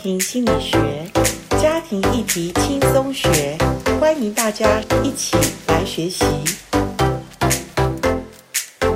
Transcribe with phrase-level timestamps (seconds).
[0.00, 0.78] 庭心理学，
[1.60, 3.58] 家庭议题轻松学，
[4.00, 5.36] 欢迎大家一起
[5.66, 6.24] 来学习。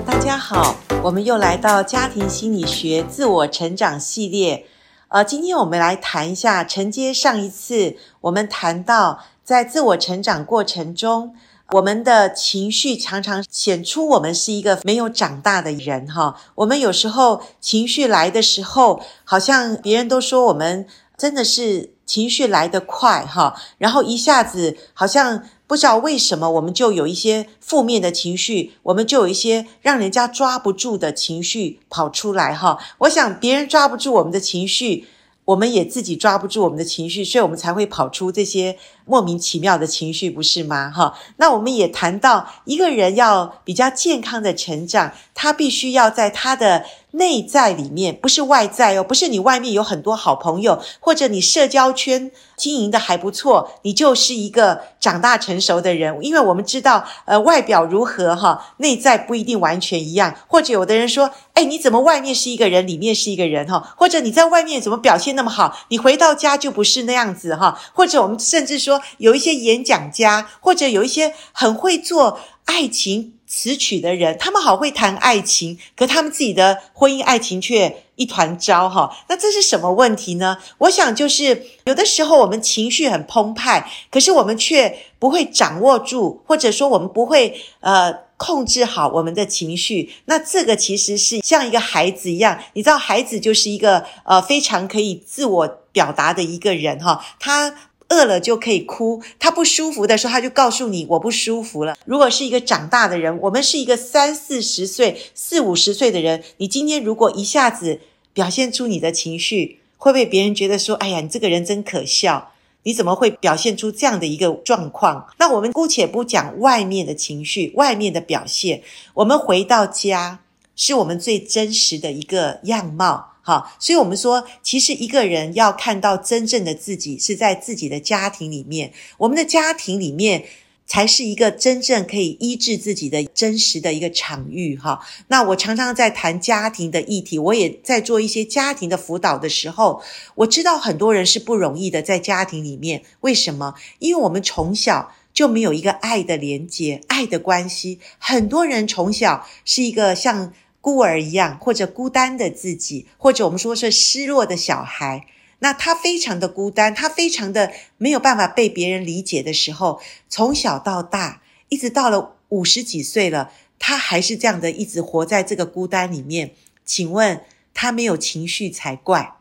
[0.06, 4.64] 大家好，我们又来到家庭心理学自我成长系列。
[5.08, 11.34] 呃，今天我们来谈一下，承接上一次我们谈到，在自我成长过程中，
[11.72, 16.36] 我们的情绪常常显出我们是一个没有长大的人哈。
[16.56, 32.78] 我们有时候情绪来的时候，好像别人都说我们真的是情绪来得快哈，然后一下子好像不知道为什么，我们就有一些负面的情绪，我们就有一些让人家抓不住的情绪跑出来哈。
[32.98, 35.06] 我想别人抓不住我们的情绪。
[35.44, 40.90] 我们也自己抓不住我们的情绪，所以我们才会跑出这些莫名其妙的情绪，不是吗？
[40.94, 56.16] 哈，那我们也谈到一个人要比较健康的成长，他必须要在他的内在里面，不是外在哦，不是你外面有很多好朋友，或者你社交圈经营的还不错，你就是一个长大成熟的人。
[56.22, 60.34] 因为我们知道，呃，外表如何哈，内在不一定完全一样。
[60.46, 63.94] 或者有的人说，哎，你怎么外面是一个人，里面是一个人哈？
[63.96, 67.78] 或者你在外面怎么表现那么好，你回到家就不是那样子哈？
[67.92, 79.14] 或者我们甚至说，有一些演讲家，或者有一些很会做爱情词曲的人，他们好会谈爱情，可他们自己的婚姻爱情却一团糟哈。
[79.28, 80.56] 那这是什么问题呢？
[80.78, 90.14] 我想就是有的时候我们情绪很澎湃，可是我们却不会掌握住，或者说我们不会呃控制好我们的情绪。
[90.24, 97.74] 那这个其实是像一个孩子一样，你知道，孩子就是一个呃非常可以自我表达的一个人哈，他。
[98.12, 101.96] 饿了就可以哭，他不舒服的时候，他就告诉你我不舒服了。
[102.04, 108.00] 如果是一个长大的人，我们是一个三四十岁、四五十岁的人，你今天如果一下子
[108.34, 112.52] 表现出你的情绪，会被别人觉得说：“哎呀，你这个人真可笑，
[112.82, 118.82] 你怎么会表现出这样的一个状况？”那我们姑且不讲外面的情绪、外面的表现，
[119.14, 120.40] 我们回到家，
[120.76, 123.31] 是我们最真实的一个样貌。
[123.44, 128.92] 好，所以我们说，其实一个人要看到真正的自己，是在自己的家庭里面。
[129.18, 130.44] 我们的家庭里面，
[130.86, 134.76] 才是一个真正可以医治自己的真实的一个场域。
[134.76, 140.00] 哈，那我常常在谈家庭的议题，我也在做一些家庭的辅导的时候，
[140.36, 143.02] 我知道很多人是不容易的，在家庭里面。
[143.22, 143.74] 为什么？
[143.98, 147.98] 因为我们从小就没有一个爱的连接、爱的关系。
[148.18, 150.52] 很多人从小是一个像。
[150.82, 155.24] 孤儿一样，或者孤单的自己，或者我们说是失落的小孩，
[155.60, 166.50] 那他非常的孤单，他非常的没有办法被别人理解的时候，从小到大，一直到了五十几岁了，他还是这样的，一直活在这个孤单里面。
[166.84, 169.36] 请问他没有情绪才怪。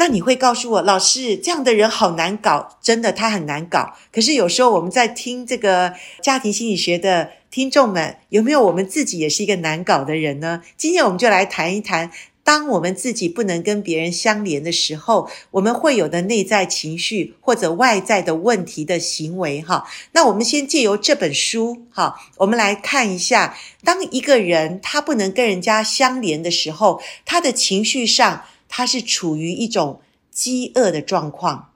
[0.00, 3.94] 那你会告诉我，老师，这样的人好难搞，真的，他很难搞。
[4.12, 5.92] 可是有时候我们在听这个
[6.22, 10.62] 家庭心理学的听众们，有没有我们自己也是一个难搞的人呢？
[10.76, 12.12] 今天我们就来谈一谈，
[12.44, 19.60] 当我们自己不能跟别人相连的时候，我们会有的内在情绪或者外在的问题的行为。
[19.60, 28.44] 哈，那我们先借由这本书，哈，我们来看一下，当一个人他不能跟人家相连的时候，他的情绪上。
[28.68, 31.72] 他是处于一种饥饿的状况。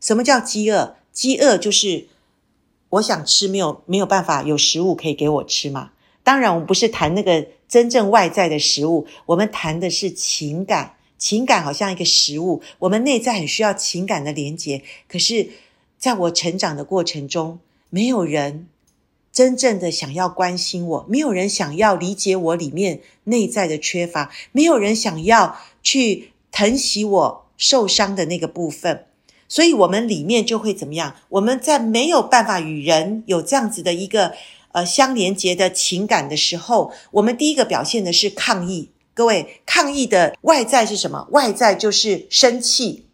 [0.00, 0.96] 什么叫饥饿？
[1.12, 2.06] 饥饿就是
[2.90, 5.90] 我想吃，没有没有办法有食物可以给我吃嘛。
[6.22, 10.96] 当然，我们不是谈那个真正外在的食物，我们谈的是情感。
[11.18, 14.82] 情感好像一个食物，我们内在很需要情感的连接。
[15.08, 15.48] 可是，
[15.98, 17.58] 在我成长的过程中，
[17.88, 18.68] 没有人
[19.32, 26.32] 真正的想要关心我，没有人想要理解我里面内在的缺乏，没有人想要去。
[26.56, 29.04] 疼惜我受伤的那个部分，
[29.46, 31.14] 所以我们里面就会怎么样？
[31.28, 34.32] 我们在没有办法与人有这样子的一个
[34.72, 38.90] 呃相连接的情感的时候，我们第一个表现的是抗议。
[39.12, 41.28] 各位，抗议的外在是什么？
[41.32, 43.04] 外在就是生气，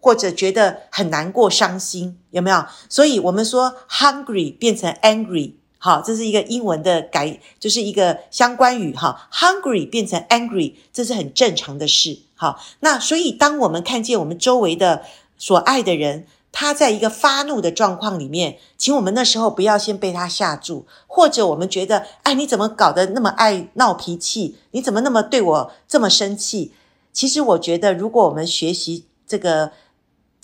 [0.00, 2.64] 或者觉得很难过、伤心，有没有？
[2.88, 5.52] 所以我们说 hungry 变成 angry。
[5.86, 9.28] 好，这是一个英文的改，就是一个相关语哈。
[9.32, 12.18] Hungry 变成 angry，这是很正常的事。
[12.34, 15.04] 好，那所以当我们看见我们周围的
[15.38, 24.56] 所爱的人，他在一个发怒的状况里面，请我们那时候不要先被他吓住，或者我们觉得，哎，你怎么搞得那么爱闹脾气？
[24.72, 26.72] 你怎么那么对我这么生气？
[27.12, 29.70] 其实我觉得，如果我们学习这个。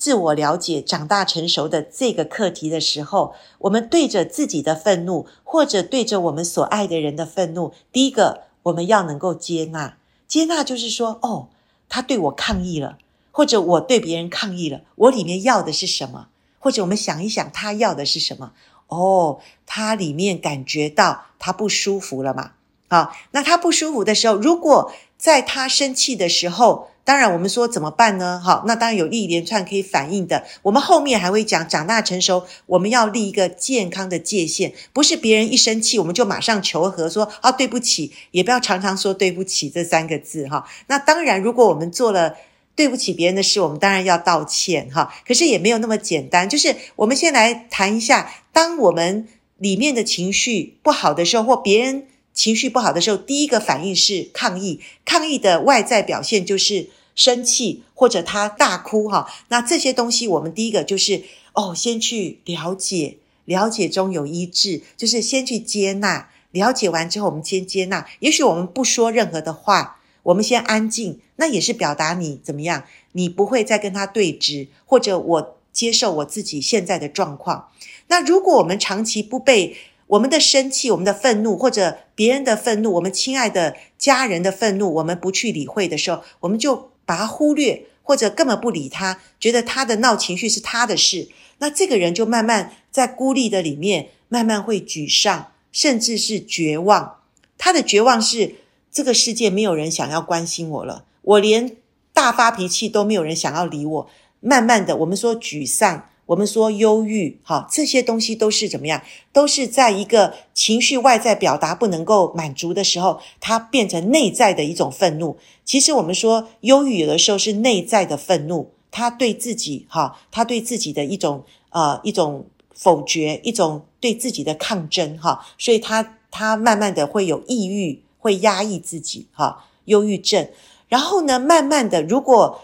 [0.02, 9.96] 自我了解、长大成熟的这个课题的时候，我们对着自己的愤怒，或者对着我们所爱的人的愤怒，第一个我们要能够接纳。
[10.26, 11.50] 接纳就是说，哦，
[11.88, 12.98] 他对我抗议了，
[13.30, 16.26] 或者我对别人抗议了，我里面要的是什么？
[16.58, 18.54] 或者我们想一想，他要的是什么？
[18.88, 22.54] 哦，他里面感觉到他不舒服了嘛？
[22.88, 28.40] 好，那他不舒服的时候，如果在他生气的时候，当然我们说怎么办呢？
[28.42, 30.44] 好，那当然有一连串可以反映的。
[30.62, 40.66] 我们后面还会讲，长大成熟，我们要立一个健康的界限，不是别人一生气我们就马上求和，说啊对不起，也不要常常说对不起这三个字哈。
[40.86, 42.34] 那当然，如果我们做了。
[42.74, 45.12] 对不起别人的事，我们当然要道歉哈。
[45.28, 46.48] 可是也没有那么简单。
[46.48, 49.28] 就是我们先来谈一下，当我们
[49.58, 54.80] 里面的情绪不好的时候，或别人情绪不好的时候，第一个反应是抗议。
[55.04, 59.30] 抗议的外在表现就是生气，或者他大哭哈。
[59.48, 66.30] 那这些东西，我们第一个就是哦，先去了解，了解中有医治，就是先去接纳。
[66.52, 68.06] 了解完之后，我们先接纳。
[68.20, 69.98] 也许我们不说任何的话。
[70.24, 72.84] 我们先安静，那也是表达你怎么样？
[73.10, 77.70] 你不会再跟他对峙，或者我接受我自己现在的状况。
[78.06, 79.76] 那如果我们长期不被
[80.12, 91.28] 我们的生气、我们的愤怒，或者别人的愤怒、我们亲爱的家人的愤怒，我们不去理会的时候，我们就把它忽略，或者根本不理他，觉得他的闹情绪是他的事。
[91.58, 97.16] 那这个人就慢慢在孤立的里面，慢慢会沮丧，甚至是绝望。
[97.56, 98.56] 他的绝望是。
[98.94, 101.78] 这个世界没有人想要关心我了，我连
[102.12, 104.10] 大发脾气都没有人想要理我。
[104.40, 109.02] 慢慢的，我们说沮丧，我们说忧郁，哈，这些东西都是怎么样？
[109.32, 115.36] 都是在一个情绪外在表达不能够满足的时候，它变成内在的一种愤怒。
[115.64, 128.02] 其实我们说忧郁有的时候是内在的愤怒，他对自己，哈，他对自己的一种呃一种否决，一种对自己的抗争，哈，所以他他慢慢的会有抑郁。
[128.22, 130.48] 会压抑自己，哈，忧郁症。
[130.88, 132.62] 然后呢，慢慢的，如果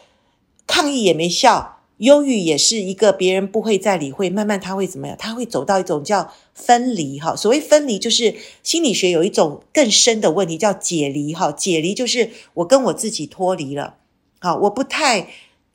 [0.68, 5.16] 抗议也没效，忧郁也是一个别人不会再理会，慢慢他会怎么样？
[5.18, 7.36] 他会走到一种叫分离，哈。
[7.36, 11.52] 所谓分离，就是心理学有一种更深的问题叫解离，哈。
[11.52, 13.94] 解离就是我跟我自己脱离了，
[14.40, 15.28] 好，我不太。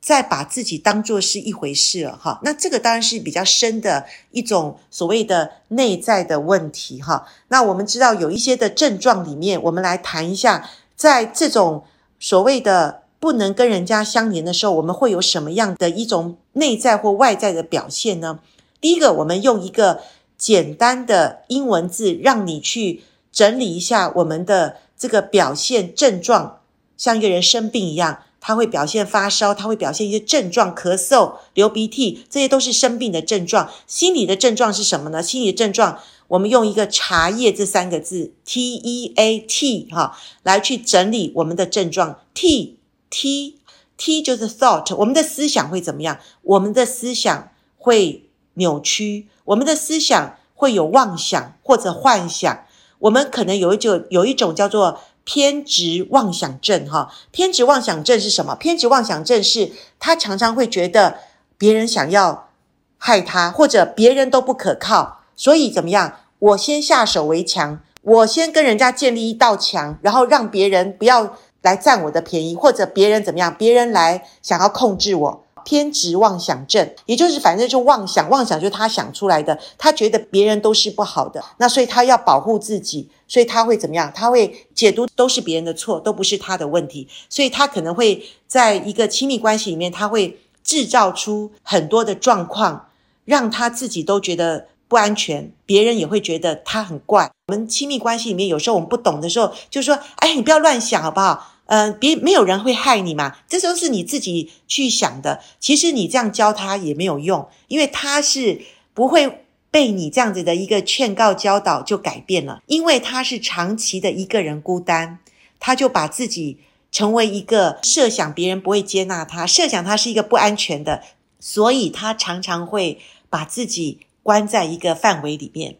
[0.04, 7.26] 再把自己当作是一回事了哈，那这个当然是比较深的一种所谓的内在的问题哈。
[7.48, 11.84] 那我们知道有一些的症状里面，我们来谈一下，在这种
[12.20, 18.40] 所谓的不能跟人家相连的时候，我们会有什么样的一种内在或外在的表现呢？
[18.82, 20.02] 第一个，我们用一个
[20.36, 23.00] 简单的英文字，让你去
[23.32, 26.60] 整理一下我们的这个表现症状，
[26.98, 28.18] 像一个人生病一样。
[28.42, 33.70] 他会表现发烧，他会表现一些症状，咳嗽、流鼻涕，这些都是生病的症状。
[33.86, 35.22] 心理的症状是什么呢？
[35.22, 35.98] 心理的症状，
[36.28, 42.20] 我们用一个茶叶这三个字，T E A T 哈，来去整理我们的症状。
[42.34, 42.76] T
[43.16, 43.60] T
[43.96, 46.18] T 就是 thought，我们的思想会怎么样？
[46.42, 52.66] 我们的思想会扭曲，我们的思想会有妄想或者幻想，
[52.98, 55.00] 我们可能有一种有一种叫做。
[55.26, 58.54] 偏执妄想症，哈，偏执妄想症是什么？
[58.56, 61.16] 偏执妄想症是他常常会觉得
[61.56, 62.50] 别人想要
[62.98, 66.16] 害他，或者别人都不可靠，所以怎么样？
[66.38, 71.34] 我先下手为强，我先跟人家建立一道墙，然后让别人不要
[71.64, 73.52] 来占我的便宜，或者别人怎么样？
[73.58, 75.44] 别人来想要控制我。
[75.66, 84.12] 偏执妄想症，也就是反正就妄想，妄想就是他想出来的，他觉得别人都是不好的，那所以他要保护自己，所以他会怎么样？
[84.14, 92.88] 他会解读都是别人的错，都不是他的问题，所以他可能会在一个亲密关系里面，他会制造出很多的状况，
[93.24, 97.30] 让他自己都觉得不安全，别人也会觉得他很怪。
[97.46, 105.40] 我们亲密关系里面，有时候我们不懂的时候，就说：“哎，你不要乱想，好不好？”呃，别没有人会害你嘛，这时候是你自己去想的。
[105.58, 108.60] 其实你这样教他也没有用，因为他是
[108.92, 115.18] 不会被你这样子的一个劝告教导就改变了，因为他是长期的一个人孤单，
[115.58, 116.58] 他就把自己
[116.92, 121.02] 成为一个设想别人不会接纳他，设想他是一个不安全的，
[121.40, 125.76] 所以他常常会把自己关在一个范围里面，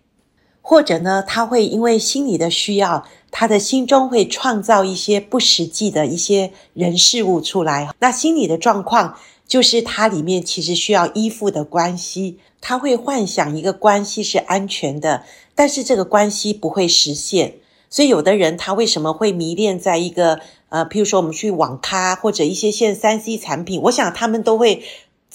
[0.66, 3.06] 或者呢，他会因为心理的需要。
[3.37, 17.56] 他的心中会创造一些不实际的一些人事物出来，那心理的状况就是他里面其实需要依附的关系，他会幻想一个关系是安全的，但是这个关系不会实现，
[17.90, 24.85] 所以有的人他为什么会迷恋在一个呃，譬如说我们去网咖或者一些现三 C 产品，我想他们都会。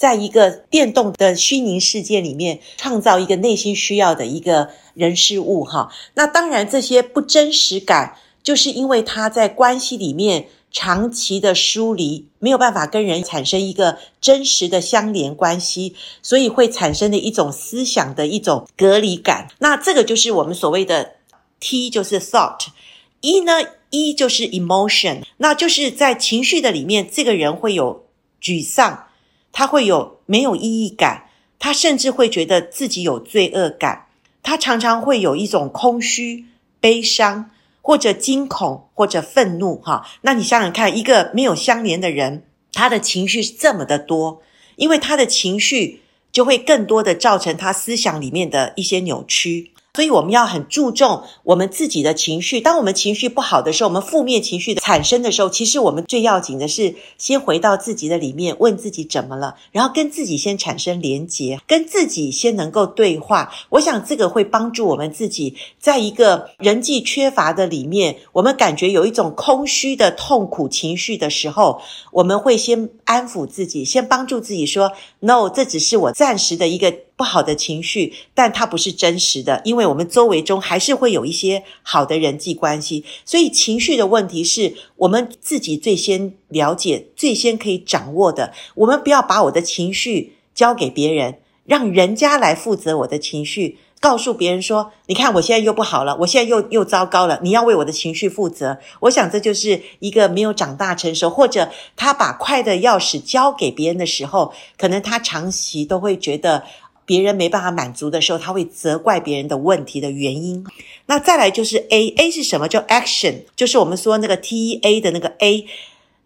[0.00, 5.92] 在一个电动的虚拟世界里面，创造一个内心需要的一个人事物哈。
[6.14, 19.48] 那当然，这些不真实感，就是因为他在关系里面长期的疏离，没有办法跟人产生一个真实的相连关系，所以会产生的一种思想的一种隔离感。
[19.58, 21.16] 那这个就是我们所谓的
[21.60, 28.06] T，就是 thought，E 呢，E 就是 emotion，那就是在情绪的里面，这个人会有
[28.40, 29.08] 沮丧，
[29.52, 31.28] 他会有没有意义感，
[31.58, 34.06] 他甚至会觉得自己有罪恶感，
[34.42, 36.46] 他常常会有一种空虚、
[36.80, 37.50] 悲伤。
[37.82, 44.42] 或者惊恐，或者愤怒，哈，那你想想看，一个没有相连的人，他的情绪是这么的多，
[44.76, 49.72] 因为他的情绪就会更多的造成他思想里面的一些扭曲。
[49.94, 52.60] 所以我们要很注重我们自己的情绪。
[52.60, 63.52] 当我们情绪不好的时候，我们负面情绪的产生的时候，其实我们最要紧的是先回到自己的里面，问自己怎么了，然后跟自己先产生连结，跟自己先能够对话。
[63.70, 71.80] 我想这个会帮助我们自己，在一个人际缺乏的里面，我们感觉有一种空虚的痛苦情绪的时候，
[72.12, 88.54] 我们会先安抚自己，先帮助自己说：“No，这只是我暂时的一个。”不好的情绪，但它不是真实的，因为我们周围中还是会有一些好的人际关系，所以情绪的问题是我们自己最先了解、最先可以掌握的。
[88.74, 106.64] 我们不要把我的情绪交给别人，让人家来负责我的情绪，告诉别人说：“你看，我现在又不好了，我现在又又糟糕了，你要为我的情绪负责。”我想这就是一个没有长大成熟，或者他把快乐钥匙交给别人的时候，可能他长期都会觉得。
[107.06, 110.64] 别人没办法满足的时候，他会责怪别人的问题的原因。
[111.06, 112.68] 那再来就是 A，A 是什么？
[112.68, 115.66] 叫 action，就是我们说那个 T E A 的那个 A。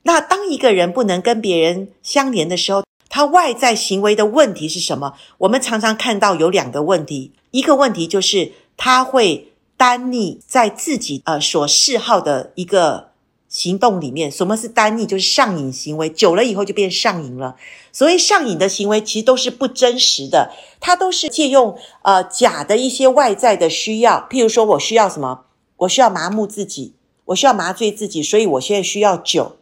[0.02, 5.14] 那当一个人不能跟别人相连的时候，他外在行为的问题是什么？
[5.38, 13.10] 我们常常看到有两个问题，一个问题就是他会单逆在自己呃所嗜好的一个。
[13.46, 15.06] 行动里面，什么是单逆？
[15.06, 17.54] 就是上瘾行为，久了以后就变上瘾了。
[17.92, 24.26] 所谓上瘾的行为，其实都是不真实的，它都是借用呃假的一些外在的需要。
[24.28, 25.42] 譬如说我需要什么？
[25.76, 26.94] 我需要麻木自己，
[27.26, 29.54] 我需要麻醉自己，所以我现在需要酒。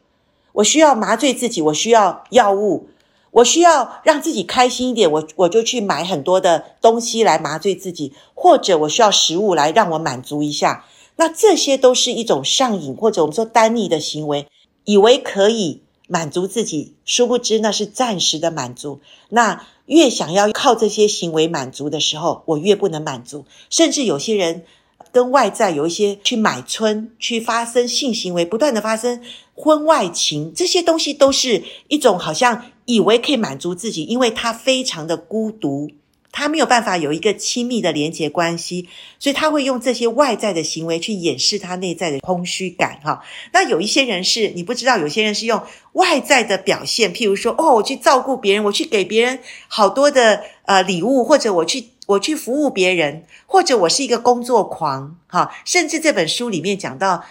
[0.53, 2.89] 我需要麻醉自己，我需要药物，
[3.33, 10.85] 我需要让自己开心一点，我我就去买很多的东西来麻醉自己，或者我需要食物来让我满足一下。
[11.17, 14.47] 那这些都是一种上瘾，或者我们说耽溺的行为，
[14.85, 19.01] 以为可以满足自己，殊不知那是暂时的满足。
[19.31, 23.47] 那越想要靠这些行为满足的时候，我越不能满足。
[23.71, 24.65] 甚至有些人
[25.11, 29.23] 跟外在有一些去买春，去发生性行为，不断的发生
[29.55, 35.91] 婚外情，这些东西都是一种好像以为可以满足自己，因为他非常的孤独。
[36.35, 42.99] 他没有办法有一个亲密的连结关系，所以他会用这些外在的行为去掩饰他内在的空虚感。
[43.05, 43.23] 哈，
[43.53, 45.63] 那有一些人是你不知道，有些人是用
[45.93, 55.19] 外在的表现，譬如说，哦，我去照顾别人，我去给别人好多的呃礼物，或者我去我去服务别人，或者我是一个工作狂。
[55.27, 57.23] 哈，甚至这本书里面讲到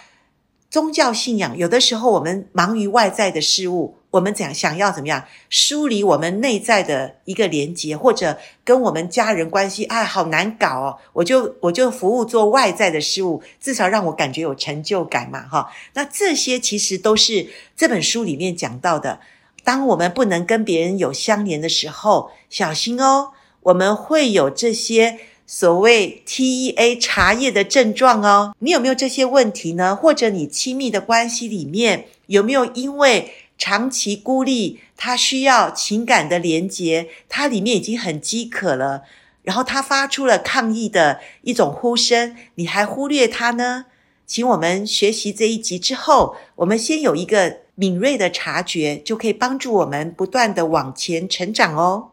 [0.72, 3.94] 宗教信仰，有的时候我们忙于外在的事物。
[4.12, 10.98] 我们讲想要怎么样梳理我们内在的一个连接，或者跟我们家人关系，哎，好难搞哦！
[11.12, 15.70] 我就我就服务做外在的事物，至少让我感觉有成就感嘛，哈。
[15.92, 19.20] 那这些其实都是这本书里面讲到的。
[19.62, 25.18] 当我们不能跟别人有相连的时候，小心哦，我们会有这些
[25.54, 28.54] 所谓 TEA 茶叶的症状哦。
[28.60, 29.94] 你有没有这些问题呢？
[29.94, 39.02] 或者你亲密的关系里面有没有因为长期孤立，他需要情感的连结，他里面已经很饥渴了，
[39.42, 43.84] 然后他发出了抗议的一种呼声，你还忽略他呢？
[44.26, 52.11] 请我们学习这一集之后，我们先有一个敏锐的察觉，就可以帮助我们不断地往前成长哦。